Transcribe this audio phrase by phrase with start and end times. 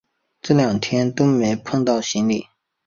[0.41, 2.47] 这两天都没碰到行李